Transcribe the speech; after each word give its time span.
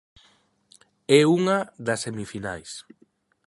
É 1.19 1.21
unha 1.37 1.57
das 1.85 2.01
semifinais. 2.05 2.71